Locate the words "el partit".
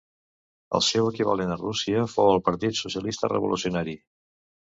2.31-2.81